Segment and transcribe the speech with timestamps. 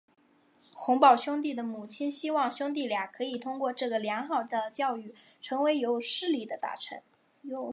[0.73, 7.03] 洪堡兄弟的母亲希望兄弟俩可以通过这个良好的教育成为有势力的大臣。